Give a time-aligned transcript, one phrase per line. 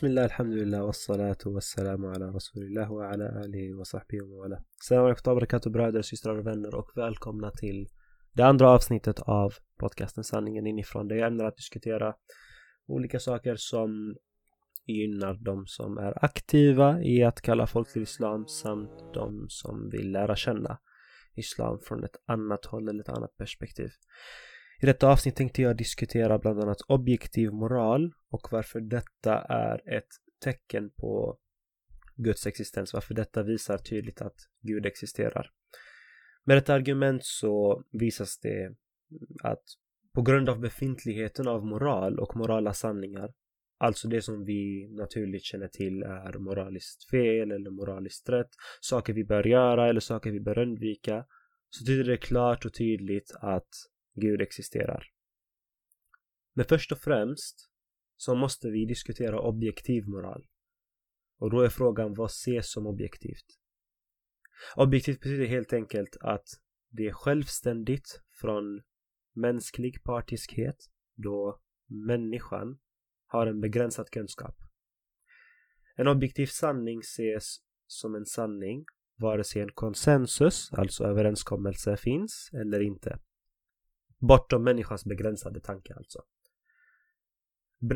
[0.00, 5.34] بسم الله الحمد لله والصلاة والسلام على رسول الله وعلى آله وصحبه ومن Assalamu alaikum
[5.34, 7.88] barakatuh bröder, systrar och vänner och välkomna till
[8.32, 12.14] det andra avsnittet av podcasten Sanningen inifrån där jag ämnar att diskutera
[12.86, 14.16] olika saker som
[14.86, 20.12] gynnar de som är aktiva i att kalla folk till Islam samt de som vill
[20.12, 20.78] lära känna
[21.34, 23.90] Islam från ett annat håll eller ett annat perspektiv.
[24.83, 30.07] I detta avsnitt tänkte jag diskutera bland annat objektiv moral och varför detta är ett
[30.43, 31.37] tecken på
[32.15, 35.51] Guds existens, varför detta visar tydligt att Gud existerar.
[36.43, 38.75] Med detta argument så visas det
[39.43, 39.63] att
[40.13, 43.33] på grund av befintligheten av moral och morala sanningar,
[43.77, 48.49] alltså det som vi naturligt känner till är moraliskt fel eller moraliskt rätt,
[48.81, 51.25] saker vi bör göra eller saker vi bör undvika,
[51.69, 53.69] så tyder det klart och tydligt att
[54.13, 55.07] Gud existerar.
[56.53, 57.71] Men först och främst
[58.15, 60.47] så måste vi diskutera objektiv moral.
[61.37, 63.45] Och då är frågan vad ses som objektivt?
[64.75, 66.47] Objektivt betyder helt enkelt att
[66.89, 68.81] det är självständigt från
[69.33, 70.77] mänsklig partiskhet
[71.15, 71.61] då
[72.07, 72.79] människan
[73.25, 74.55] har en begränsad kunskap.
[75.95, 82.79] En objektiv sanning ses som en sanning vare sig en konsensus, alltså överenskommelse, finns eller
[82.79, 83.19] inte.
[84.21, 86.19] Bortom människans begränsade tanke alltså.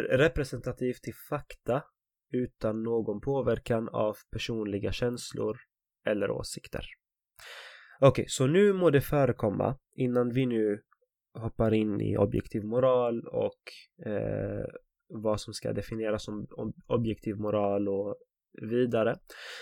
[0.09, 1.83] Representativt till fakta
[2.31, 5.57] utan någon påverkan av personliga känslor
[6.05, 6.85] eller åsikter.
[7.99, 10.81] Okej, okay, så nu må det förekomma innan vi nu
[11.33, 13.61] hoppar in i objektiv moral och
[14.05, 14.65] eh,
[15.07, 16.47] vad som ska definieras som
[16.87, 18.15] objektiv moral och
[18.61, 19.15] vidare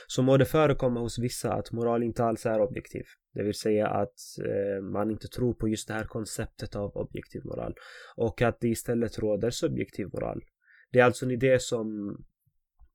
[0.07, 3.03] så må det förekomma hos vissa att moral inte alls är objektiv.
[3.33, 7.41] Det vill säga att eh, man inte tror på just det här konceptet av objektiv
[7.45, 7.75] moral
[8.15, 10.41] och att det istället råder subjektiv moral.
[10.91, 12.17] Det är alltså en idé som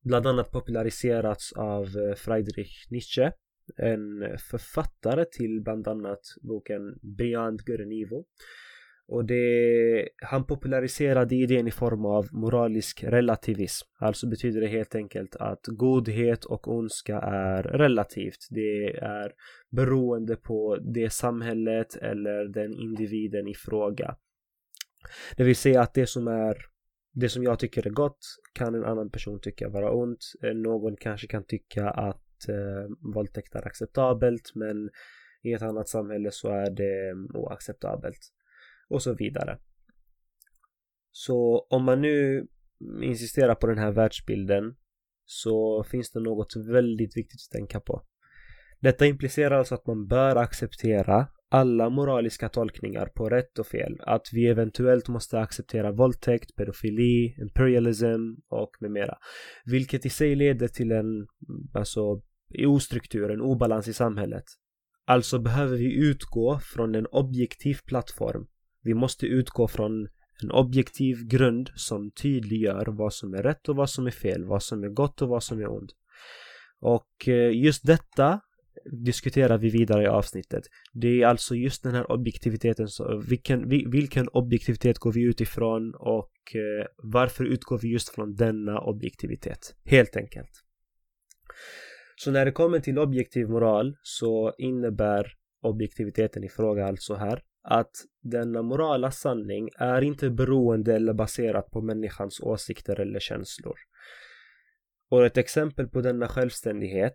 [0.04, 3.32] bland annat populariserats av eh, Friedrich Nietzsche
[3.76, 8.24] en författare till bland annat boken Beyond Good and Evil
[9.08, 13.88] och det, han populariserade idén i form av moralisk relativism.
[13.98, 18.46] Alltså betyder det helt enkelt att godhet och ondska är relativt.
[18.50, 19.32] Det är
[19.70, 24.16] beroende på det samhället eller den individen i fråga.
[25.36, 26.56] Det vill säga att det som är
[27.12, 28.18] det som jag tycker är gott
[28.52, 30.24] kan en annan person tycka vara ont.
[30.42, 34.90] Eh, någon kanske kan tycka att eh, våldtäkt är acceptabelt men
[35.42, 38.32] i ett annat samhälle så är det oacceptabelt
[38.88, 39.58] och så vidare.
[41.10, 42.46] Så om man nu
[43.02, 44.76] insisterar på den här världsbilden
[45.24, 48.02] så finns det något väldigt viktigt att tänka på.
[48.80, 54.00] Detta implicerar alltså att man bör acceptera alla moraliska tolkningar på rätt och fel.
[54.00, 59.18] Att vi eventuellt måste acceptera våldtäkt, pedofili, imperialism och med mera.
[59.64, 61.26] Vilket i sig leder till en
[61.74, 62.22] alltså,
[62.66, 64.44] ostruktur, en obalans i samhället.
[65.06, 68.46] Alltså behöver vi utgå från en objektiv plattform
[68.88, 70.08] vi måste utgå från
[70.42, 74.62] en objektiv grund som tydliggör vad som är rätt och vad som är fel, vad
[74.62, 75.90] som är gott och vad som är ont.
[76.80, 78.40] Och eh, just detta
[79.04, 80.62] diskuterar vi vidare i avsnittet.
[80.92, 86.32] Det är alltså just den här objektiviteten, så vilken, vilken objektivitet går vi utifrån och
[86.54, 89.74] eh, varför utgår vi just från denna objektivitet?
[89.84, 90.50] Helt enkelt.
[92.16, 95.26] Så när det kommer till objektiv moral så innebär
[95.62, 97.90] objektiviteten i fråga alltså här att
[98.22, 103.78] denna morala sanning är inte beroende eller baserat på människans åsikter eller känslor.
[105.10, 107.14] Och ett exempel på denna självständighet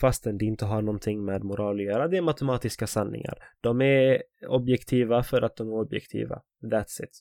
[0.00, 3.38] fastän det inte har någonting med moral att göra, det är matematiska sanningar.
[3.60, 6.42] De är objektiva för att de är objektiva.
[6.62, 7.20] That's it.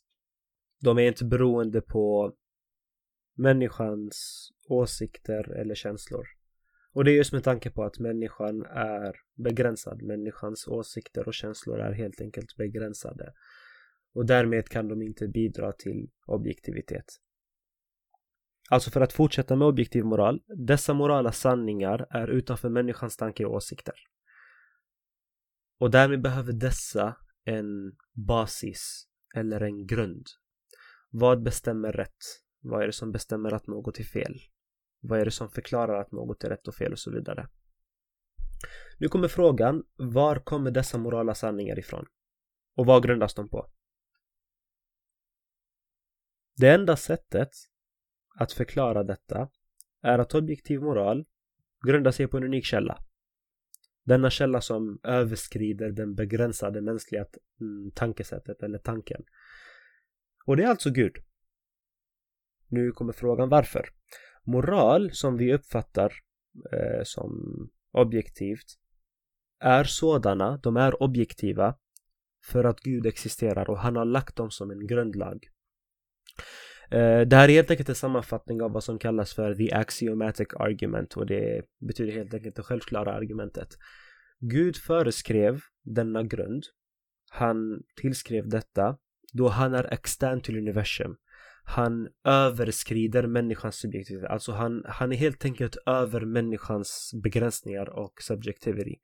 [0.81, 2.33] De är inte beroende på
[3.37, 6.25] människans åsikter eller känslor.
[6.95, 10.01] Och det är just med tanke på att människan är begränsad.
[10.01, 13.33] Människans åsikter och känslor är helt enkelt begränsade.
[14.13, 17.05] Och därmed kan de inte bidra till objektivitet.
[18.69, 20.41] Alltså för att fortsätta med objektiv moral.
[20.67, 23.95] Dessa morala sanningar är utanför människans tanke och åsikter.
[25.79, 30.25] Och därmed behöver dessa en basis eller en grund.
[31.09, 32.41] Vad bestämmer rätt?
[32.61, 34.39] Vad är det som bestämmer att något är fel?
[35.07, 37.47] Vad är det som förklarar att något är rätt och fel och så vidare.
[38.97, 42.05] Nu kommer frågan, var kommer dessa morala sanningar ifrån?
[42.75, 43.69] Och vad grundas de på?
[46.57, 47.49] Det enda sättet
[48.35, 49.49] att förklara detta
[50.01, 51.25] är att objektiv moral
[51.87, 53.03] grundar sig på en unik källa.
[54.03, 57.25] Denna källa som överskrider den begränsade mänskliga
[57.61, 59.23] mm, tankesättet eller tanken.
[60.45, 61.15] Och det är alltså Gud.
[62.67, 63.89] Nu kommer frågan varför.
[64.45, 66.13] Moral som vi uppfattar
[66.71, 67.31] eh, som
[67.91, 68.65] objektivt
[69.59, 71.75] är sådana, de är objektiva
[72.45, 75.47] för att Gud existerar och han har lagt dem som en grundlag.
[76.91, 80.47] Eh, det här är helt enkelt en sammanfattning av vad som kallas för the axiomatic
[80.59, 83.69] argument och det betyder helt enkelt det självklara argumentet.
[84.39, 86.63] Gud föreskrev denna grund.
[87.29, 88.97] Han tillskrev detta
[89.33, 91.15] då han är extern till universum.
[91.67, 94.29] Han överskrider människans subjektivitet.
[94.29, 98.95] Alltså han, han är helt enkelt över människans begränsningar och subjectivity.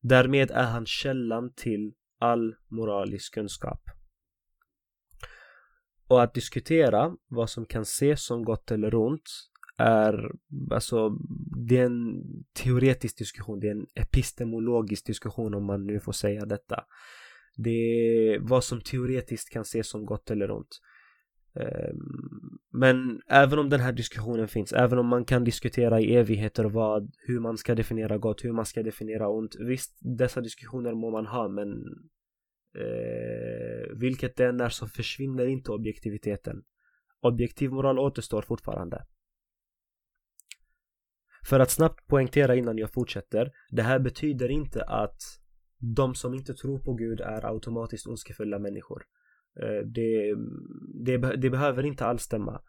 [0.00, 3.80] Därmed är han källan till all moralisk kunskap.
[6.08, 9.30] Och att diskutera vad som kan ses som gott eller ont
[9.78, 10.30] är
[10.70, 11.10] alltså
[11.68, 16.46] det är en teoretisk diskussion, det är en epistemologisk diskussion om man nu får säga
[16.46, 16.84] detta.
[17.56, 20.80] Det är vad som teoretiskt kan ses som gott eller ont.
[21.60, 26.64] Ehm, men även om den här diskussionen finns, även om man kan diskutera i evigheter
[26.64, 29.56] vad, hur man ska definiera gott, hur man ska definiera ont.
[29.68, 31.68] Visst, dessa diskussioner må man ha men
[32.74, 36.62] eh, vilket det än är så försvinner inte objektiviteten.
[37.20, 39.06] Objektiv moral återstår fortfarande.
[41.44, 45.20] För att snabbt poängtera innan jag fortsätter, det här betyder inte att
[45.96, 49.02] de som inte tror på Gud är automatiskt ondskefulla människor.
[49.62, 50.34] Eh, det,
[51.04, 52.62] det, det, behöver inte alls stämma.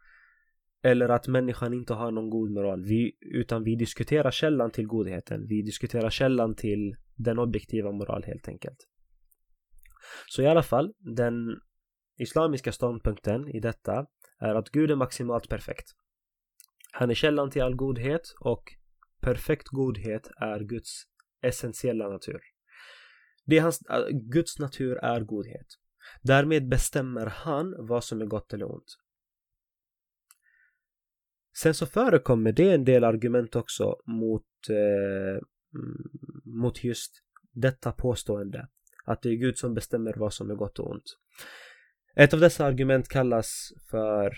[0.84, 2.84] Eller att människan inte har någon god moral.
[2.84, 5.48] Vi, utan vi diskuterar källan till godheten.
[5.48, 8.78] Vi diskuterar källan till den objektiva moral helt enkelt.
[10.28, 11.60] Så i alla fall, den
[12.18, 14.06] islamiska ståndpunkten i detta
[14.40, 15.86] är att Gud är maximalt perfekt.
[16.92, 18.64] Han är källan till all godhet och
[19.22, 21.04] perfekt godhet är Guds
[21.42, 22.40] essentiella natur.
[23.46, 25.68] Det är hans, äh, Guds natur är godhet.
[26.22, 28.98] Därmed bestämmer han vad som är gott eller ont.
[31.58, 35.38] Sen så förekommer det en del argument också mot, eh,
[35.76, 36.10] mm,
[36.46, 37.12] mot just
[37.52, 38.68] detta påstående.
[39.06, 41.18] Att det är Gud som bestämmer vad som är gott och ont.
[42.16, 44.34] Ett av dessa argument kallas för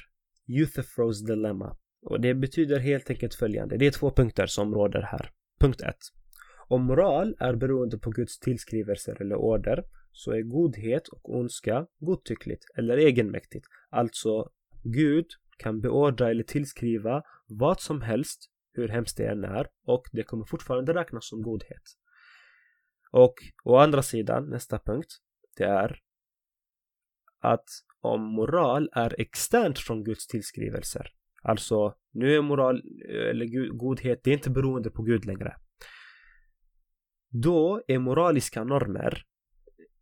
[0.47, 1.77] Euthyphros dilemma.
[2.01, 3.77] Och det betyder helt enkelt följande.
[3.77, 5.31] Det är två punkter som råder här.
[5.59, 5.95] Punkt 1.
[6.67, 12.65] Om moral är beroende på Guds tillskrivelser eller order så är godhet och ondska godtyckligt
[12.75, 13.67] eller egenmäktigt.
[13.89, 14.51] Alltså,
[14.83, 15.25] Gud
[15.57, 20.45] kan beordra eller tillskriva vad som helst, hur hemskt det än är, och det kommer
[20.45, 21.83] fortfarande räknas som godhet.
[23.11, 25.17] Och å andra sidan, nästa punkt,
[25.57, 25.99] det är
[27.39, 27.69] att
[27.99, 31.07] om moral är externt från Guds tillskrivelser,
[31.41, 32.81] alltså nu är moral
[33.29, 35.55] eller godhet, det är inte beroende på Gud längre.
[37.29, 39.25] Då är moraliska normer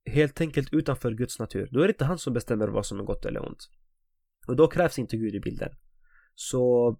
[0.09, 1.69] helt enkelt utanför Guds natur.
[1.71, 3.69] Då är det inte han som bestämmer vad som är gott eller ont.
[4.47, 5.69] Och då krävs inte Gud i bilden.
[6.35, 6.95] Så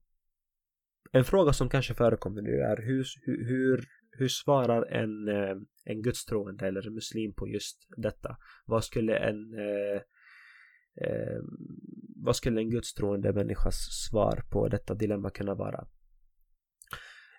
[1.11, 6.67] en fråga som kanske förekommer nu är hur, hur, hur svarar en, eh, en gudstroende
[6.67, 8.37] eller en muslim på just detta?
[8.65, 10.01] Vad skulle en eh,
[11.01, 11.39] eh,
[12.23, 13.75] vad skulle en gudstroende människas
[14.09, 15.87] svar på detta dilemma kunna vara?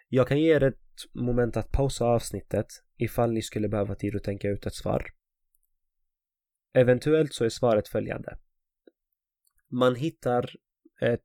[0.08, 4.24] Jag kan ge er ett moment att pausa avsnittet ifall ni skulle behöva tid att
[4.24, 5.06] tänka ut ett svar.
[6.72, 8.38] Eventuellt så är svaret följande.
[9.70, 10.50] Man hittar
[11.00, 11.20] ett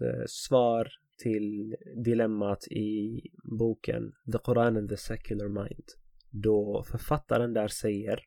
[0.00, 0.88] eh, svar
[1.22, 3.20] till dilemmat i
[3.58, 5.84] boken The Quran and the Secular Mind.
[6.30, 8.20] Då författaren där säger,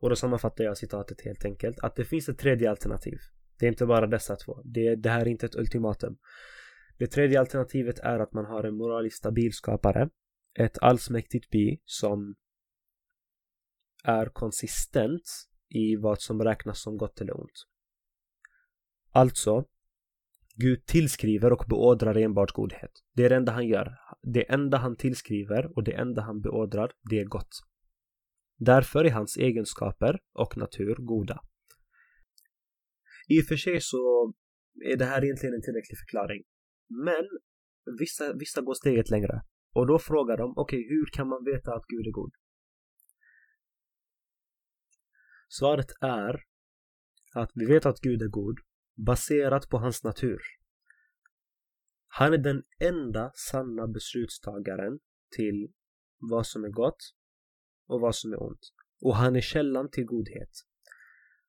[0.00, 3.18] och då sammanfattar jag citatet helt enkelt, att det finns ett tredje alternativ.
[3.58, 4.62] Det är inte bara dessa två.
[4.64, 6.16] Det, det här är inte ett ultimatum.
[6.98, 10.08] Det tredje alternativet är att man har en moraliskt stabil skapare,
[10.58, 12.34] ett allsmäktigt bi som
[14.04, 15.22] är konsistent
[15.74, 17.66] i vad som räknas som gott eller ont.
[19.10, 19.64] Alltså,
[20.56, 22.90] Gud tillskriver och beordrar enbart godhet.
[23.12, 23.98] Det är det enda han gör.
[24.22, 27.54] Det enda han tillskriver och det enda han beordrar, det är gott.
[28.56, 31.40] Därför är hans egenskaper och natur goda.
[33.28, 34.32] I och för sig så
[34.92, 36.42] är det här egentligen en tillräcklig förklaring.
[36.88, 37.24] Men
[37.98, 39.42] vissa, vissa går steget längre.
[39.72, 42.32] Och då frågar de, okej, okay, hur kan man veta att Gud är god?
[45.48, 46.44] Svaret är
[47.34, 48.58] att vi vet att Gud är god
[49.06, 50.40] baserat på hans natur.
[52.06, 54.98] Han är den enda sanna beslutstagaren
[55.36, 55.72] till
[56.30, 57.14] vad som är gott
[57.86, 58.72] och vad som är ont.
[59.00, 60.50] Och han är källan till godhet.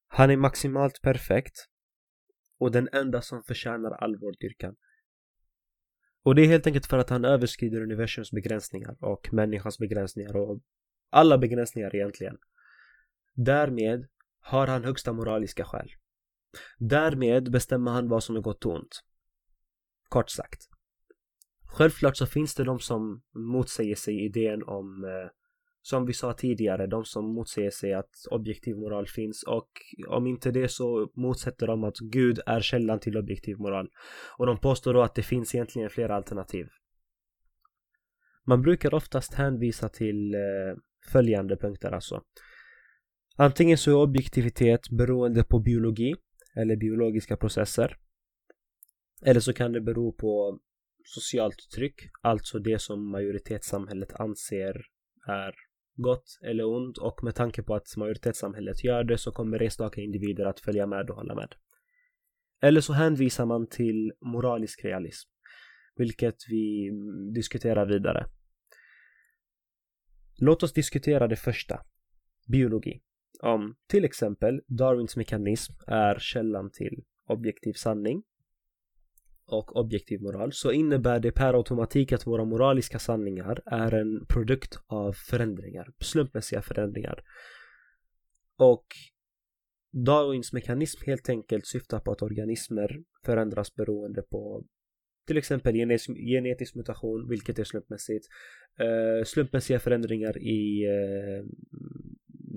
[0.08, 1.56] Han är maximalt perfekt
[2.58, 4.76] och den enda som förtjänar all vår dyrkan.
[6.24, 10.62] Och det är helt enkelt för att han överskrider universums begränsningar och människans begränsningar och
[11.10, 12.38] alla begränsningar egentligen.
[13.36, 14.08] Därmed
[14.40, 15.92] har han högsta moraliska skäl.
[16.78, 19.04] Därmed bestämmer han vad som är gott och ont.
[20.10, 20.62] Kort sagt.
[21.66, 25.32] Självklart så finns det de som motsäger sig idén om eh,
[25.82, 29.70] som vi sa tidigare, de som motsäger sig att objektiv moral finns och
[30.08, 33.90] om inte det så motsätter de att Gud är källan till objektiv moral.
[34.38, 36.68] Och de påstår då att det finns egentligen flera alternativ.
[38.46, 40.78] Man brukar oftast hänvisa till eh,
[41.12, 42.22] följande punkter alltså.
[43.38, 46.16] Antingen så är objektivitet beroende på biologi
[46.56, 47.98] eller biologiska processer.
[49.26, 50.60] Eller så kan det bero på
[51.04, 54.86] socialt tryck, alltså det som majoritetssamhället anser
[55.28, 55.56] är
[55.96, 60.46] gott eller ont och med tanke på att majoritetssamhället gör det så kommer enstaka individer
[60.46, 61.56] att följa med och hålla med.
[62.62, 65.30] Eller så hänvisar man till moralisk realism,
[65.96, 66.92] vilket vi
[67.34, 68.26] diskuterar vidare.
[70.38, 71.82] Låt oss diskutera det första,
[72.48, 73.02] biologi.
[73.40, 78.24] Om till exempel Darwins mekanism är källan till objektiv sanning
[79.46, 84.80] och objektiv moral så innebär det per automatik att våra moraliska sanningar är en produkt
[84.88, 87.24] av förändringar, slumpmässiga förändringar.
[88.58, 88.86] Och
[89.92, 94.66] Darwins mekanism helt enkelt syftar på att organismer förändras beroende på
[95.28, 95.74] till exempel
[96.16, 98.26] genetisk mutation, vilket är slumpmässigt.
[98.82, 101.46] Uh, slumpmässiga förändringar i uh,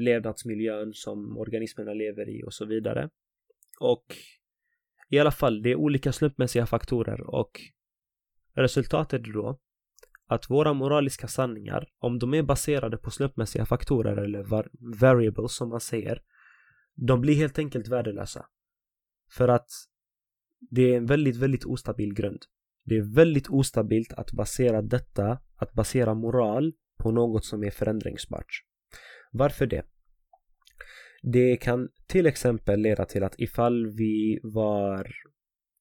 [0.00, 3.10] levnadsmiljön som organismerna lever i och så vidare.
[3.80, 4.16] Och
[5.08, 7.60] i alla fall, det är olika slumpmässiga faktorer och
[8.54, 9.58] resultatet är då
[10.26, 14.68] att våra moraliska sanningar, om de är baserade på slumpmässiga faktorer eller var
[15.00, 16.22] variables som man säger,
[16.94, 18.46] de blir helt enkelt värdelösa.
[19.30, 19.68] För att
[20.60, 22.42] det är en väldigt, väldigt ostabil grund.
[22.84, 28.64] Det är väldigt ostabilt att basera detta, att basera moral på något som är förändringsbart.
[29.32, 29.84] Varför det?
[31.22, 35.12] Det kan till exempel leda till att ifall vi var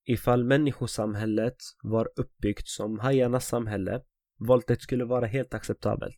[0.05, 4.01] ifall människosamhället var uppbyggt som hajarnas samhälle
[4.39, 6.17] våldet skulle vara helt acceptabelt.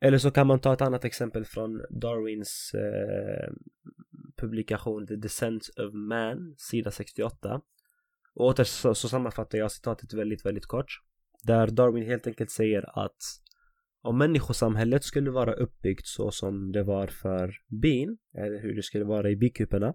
[0.00, 3.52] Eller så kan man ta ett annat exempel från Darwins eh,
[4.36, 7.60] publikation The Descent of Man, sida 68.
[8.34, 11.00] Och åter så, så sammanfattar jag citatet väldigt, väldigt kort.
[11.42, 13.16] Där Darwin helt enkelt säger att
[14.02, 19.04] om människosamhället skulle vara uppbyggt så som det var för bin, eller hur det skulle
[19.04, 19.94] vara i bikuporna,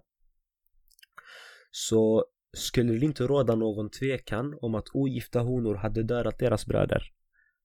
[1.70, 7.02] så skulle det inte råda någon tvekan om att ogifta honor hade dödat deras bröder,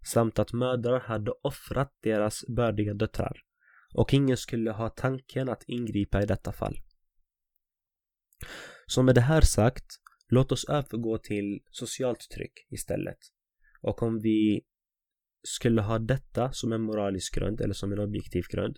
[0.05, 3.41] samt att mödrar hade offrat deras bördiga döttrar,
[3.93, 6.75] och ingen skulle ha tanken att ingripa i detta fall.
[8.86, 9.86] Så med det här sagt,
[10.27, 13.19] låt oss övergå till socialt tryck istället.
[13.81, 14.62] Och om vi
[15.43, 18.77] skulle ha detta som en moralisk grund eller som en objektiv grund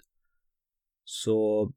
[1.03, 1.71] så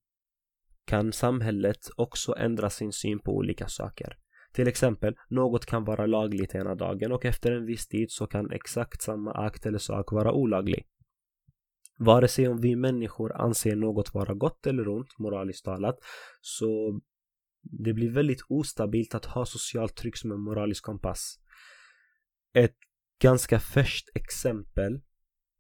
[0.85, 4.19] kan samhället också ändra sin syn på olika saker.
[4.53, 8.51] Till exempel, något kan vara lagligt ena dagen och efter en viss tid så kan
[8.51, 10.87] exakt samma akt eller sak vara olaglig.
[11.99, 15.99] Vare sig om vi människor anser något vara gott eller ont, moraliskt talat,
[16.41, 17.01] så
[17.63, 21.39] det blir väldigt ostabilt att ha socialt tryck som en moralisk kompass.
[22.53, 22.77] Ett
[23.23, 25.01] ganska färskt exempel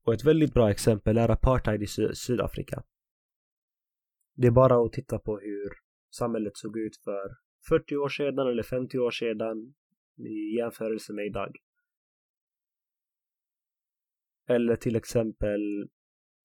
[0.05, 2.83] och ett väldigt bra exempel är apartheid i Sy Sydafrika.
[4.35, 5.73] Det är bara att titta på hur
[6.11, 7.37] samhället såg ut för
[7.69, 9.75] 40 år sedan eller 50 år sedan
[10.19, 11.57] i jämförelse med idag.
[14.49, 15.89] Eller till exempel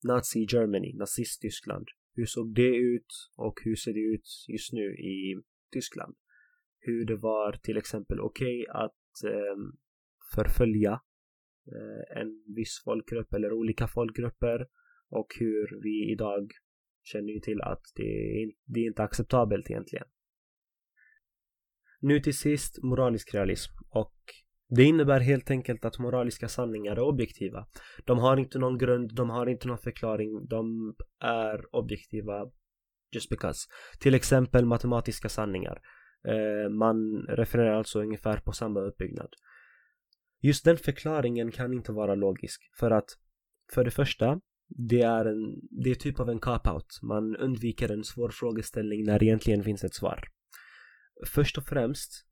[0.03, 1.88] Nazi Germany, nazist-Tyskland.
[2.13, 5.41] Hur såg det ut och hur ser det ut just nu i
[5.74, 6.15] Tyskland?
[6.80, 9.58] Hur det var till exempel okej okay att eh,
[10.35, 11.01] förfölja
[11.67, 14.67] Eh, en viss folkgrupp eller olika folkgrupper
[15.09, 16.51] och hur vi idag
[17.03, 18.03] känner ju till att det
[18.41, 20.07] är, det är inte acceptabelt egentligen.
[22.00, 24.15] Nu till sist moralisk realism och
[24.69, 27.67] det innebär helt enkelt att moraliska sanningar är objektiva.
[28.05, 32.51] De har inte någon grund, de har inte någon förklaring, de är objektiva
[33.11, 33.67] just because.
[34.00, 35.81] Till exempel matematiska sanningar.
[36.27, 39.29] Eh, man refererar alltså ungefär på samma uppbyggnad.
[40.41, 43.10] Just den förklaringen kan inte vara logisk för att
[43.74, 47.01] för det första det är en det är typ av en cop-out.
[47.01, 50.24] Man undviker en svår frågeställning när det egentligen finns ett svar.
[51.25, 52.25] Först och främst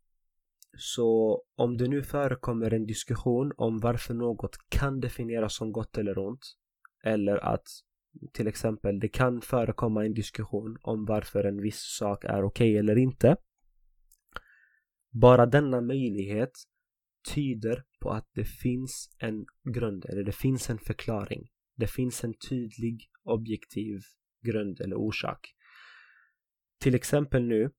[0.77, 6.17] så om det nu förekommer en diskussion om varför något kan definieras som gott eller
[6.17, 6.45] ont
[7.03, 7.67] eller att
[8.33, 12.77] till exempel det kan förekomma en diskussion om varför en viss sak är okej okay
[12.77, 13.37] eller inte.
[15.11, 16.51] Bara denna möjlighet
[17.35, 21.49] tyder på att det finns en grund eller det finns en förklaring.
[21.75, 23.99] Det finns en tydlig objektiv
[24.45, 25.55] grund eller orsak.
[26.79, 27.71] Till exempel nu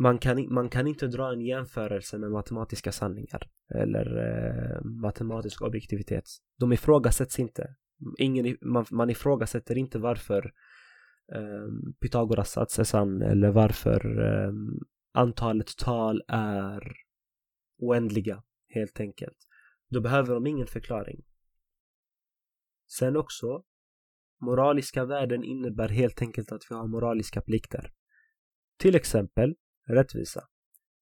[0.00, 3.42] man kan, man kan inte dra en jämförelse med matematiska sanningar
[3.74, 6.24] eller eh, matematisk objektivitet.
[6.58, 7.74] De ifrågasätts inte.
[8.18, 10.52] Ingen, man, man ifrågasätter inte varför
[11.34, 14.52] eh, Pythagoras sats är sann eller varför eh,
[15.14, 16.92] antalet tal är
[17.78, 19.36] oändliga helt enkelt.
[19.88, 21.24] Då behöver de ingen förklaring.
[22.86, 23.64] Sen också,
[24.40, 27.92] moraliska värden innebär helt enkelt att vi har moraliska plikter.
[28.78, 29.54] Till exempel
[29.88, 30.48] rättvisa.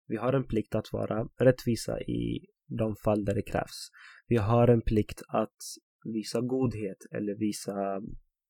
[0.06, 3.90] Vi har en plikt att vara rättvisa i de fall där det krävs.
[4.26, 5.56] Vi har en plikt att
[6.04, 7.96] visa godhet eller visa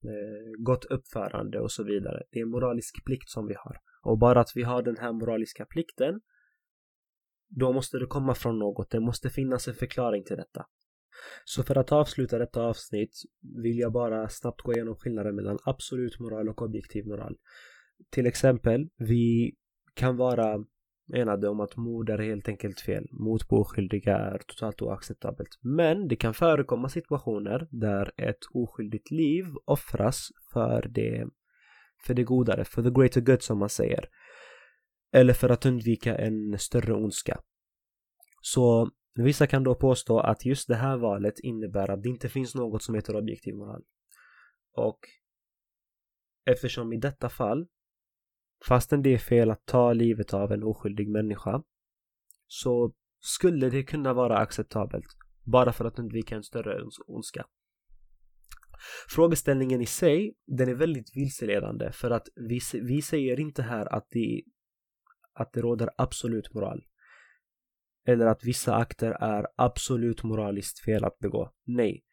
[0.05, 2.23] eh, gott uppförande och så vidare.
[2.31, 3.77] Det är en moralisk plikt som vi har.
[4.03, 6.21] Och bara att vi har den här moraliska plikten
[7.49, 8.91] då måste det komma från något.
[8.91, 10.67] Det måste finnas en förklaring till detta.
[11.45, 13.23] Så för att avsluta detta avsnitt
[13.63, 17.37] vill jag bara snabbt gå igenom skillnaden mellan absolut moral och objektiv moral.
[18.11, 19.55] Till exempel, vi
[19.95, 20.65] kan vara
[21.15, 23.07] enade om att mord är helt enkelt fel.
[23.11, 25.59] Mord på oskyldiga är totalt oacceptabelt.
[25.61, 31.27] Men det kan förekomma situationer där ett oskyldigt liv offras för det,
[32.07, 34.09] för det godare, för the greater good som man säger.
[35.13, 37.41] Eller för att undvika en större ondska.
[38.41, 42.55] Så vissa kan då påstå att just det här valet innebär att det inte finns
[42.55, 43.83] något som heter objektiv moral.
[44.73, 44.99] Och
[46.45, 47.67] eftersom i detta fall
[48.65, 51.63] Fastän det är fel att ta livet av en oskyldig människa
[52.47, 55.07] så skulle det kunna vara acceptabelt
[55.45, 57.47] bara för att undvika en större ondska.
[59.09, 64.07] Frågeställningen i sig, den är väldigt vilseledande för att vi, vi säger inte här att
[64.11, 64.43] det,
[65.37, 66.85] att det råder absolut moral.
[68.07, 71.53] Eller att vissa akter är absolut moraliskt fel att begå.
[71.65, 72.05] Nej.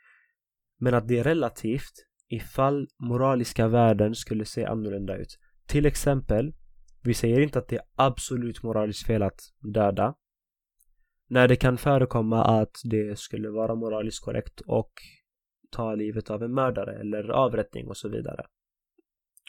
[0.79, 1.93] Men att det är relativt
[2.27, 5.39] ifall moraliska värden skulle se annorlunda ut.
[5.67, 6.53] Till exempel,
[7.03, 9.41] vi säger inte att det är absolut moraliskt fel att
[9.73, 10.15] döda.
[11.29, 14.91] När det kan förekomma att det skulle vara moraliskt korrekt och
[15.71, 18.45] ta livet av en mördare eller avrättning och så vidare.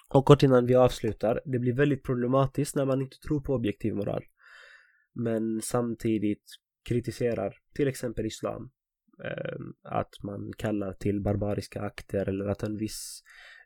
[0.09, 3.95] Och kort innan vi avslutar, det blir väldigt problematiskt när man inte tror på objektiv
[3.95, 4.25] moral.
[5.15, 6.45] Men samtidigt
[6.89, 8.71] kritiserar till exempel islam.
[9.25, 13.23] Eh, att man kallar till barbariska akter eller att en viss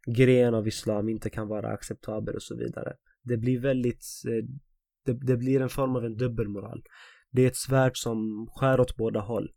[0.06, 2.96] gren av islam inte kan vara acceptabel och så vidare.
[3.22, 4.44] Det blir väldigt, eh,
[5.04, 6.82] det, det blir en form av en dubbelmoral.
[7.30, 9.52] Det är ett svärd som skär åt båda håll.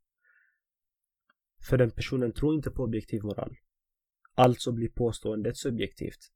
[1.69, 3.55] För den personen tror inte på objektiv moral.
[4.35, 6.31] Alltså blir påståendet subjektivt.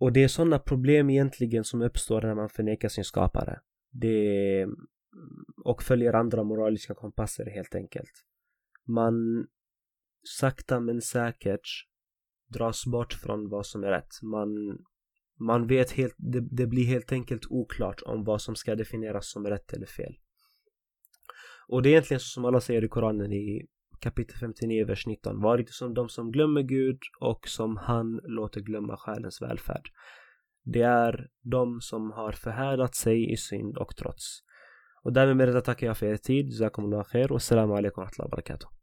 [0.00, 3.60] Och det är sådana problem egentligen som uppstår när man förnekar sin skapare.
[3.90, 4.66] Det
[5.64, 8.12] och följer andra moraliska kompasser helt enkelt.
[8.86, 9.46] Man
[10.40, 11.68] sakta men säkert
[12.48, 14.22] dras bort från vad som är rätt.
[14.22, 14.48] Man,
[15.38, 19.46] man vet helt, det, det blir helt enkelt oklart om vad som ska definieras som
[19.46, 20.18] rätt eller fel.
[21.68, 23.66] Och det är egentligen så som alla säger i Koranen i
[24.00, 25.40] kapitel 59, vers 19.
[25.40, 29.88] Var inte som de som glömmer Gud och som han låter glömma själens välfärd.
[30.64, 34.40] Det är de som har förhärdat sig i synd och trots.
[35.02, 36.46] Och därmed med detta tackar jag för er tid.
[36.46, 37.28] Jazakumullah khair.
[37.28, 38.79] Wassalamu alaikum wa rahmatullahi wa barakatuh.